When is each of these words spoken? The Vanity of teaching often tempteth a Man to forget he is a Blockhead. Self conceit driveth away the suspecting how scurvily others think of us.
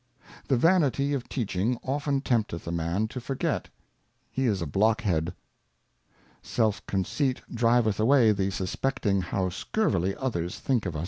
The 0.47 0.57
Vanity 0.57 1.13
of 1.13 1.29
teaching 1.29 1.77
often 1.83 2.21
tempteth 2.21 2.65
a 2.67 2.71
Man 2.71 3.07
to 3.09 3.21
forget 3.21 3.69
he 4.31 4.47
is 4.47 4.59
a 4.59 4.65
Blockhead. 4.65 5.35
Self 6.41 6.83
conceit 6.87 7.41
driveth 7.53 7.99
away 7.99 8.31
the 8.31 8.49
suspecting 8.49 9.21
how 9.21 9.49
scurvily 9.49 10.15
others 10.17 10.57
think 10.57 10.87
of 10.87 10.95
us. 10.95 10.99